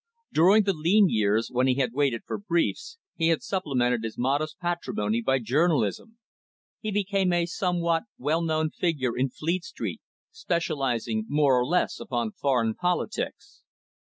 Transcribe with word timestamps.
During 0.33 0.63
the 0.63 0.73
lean 0.73 1.09
years, 1.09 1.49
when 1.51 1.67
he 1.67 1.75
had 1.75 1.93
waited 1.93 2.23
for 2.25 2.39
briefs, 2.39 2.97
he 3.15 3.27
had 3.27 3.43
supplemented 3.43 4.03
his 4.03 4.17
modest 4.17 4.57
patrimony 4.57 5.21
by 5.21 5.37
journalism. 5.37 6.17
He 6.79 6.89
became 6.91 7.31
a 7.31 7.45
somewhat 7.45 8.05
well 8.17 8.41
known 8.41 8.71
figure 8.71 9.15
in 9.15 9.29
Fleet 9.29 9.63
Street, 9.63 10.01
specialising 10.31 11.27
more 11.29 11.55
or 11.59 11.67
less 11.67 11.99
upon 11.99 12.31
foreign 12.31 12.73
politics. 12.73 13.61